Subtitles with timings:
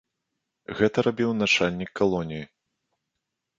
[0.79, 2.43] Гэта рабіў начальнік калоніі.